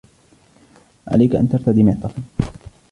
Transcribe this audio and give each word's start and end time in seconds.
عليك 1.07 1.35
أن 1.35 1.49
ترتدي 1.49 1.83
معطفا. 1.83 2.23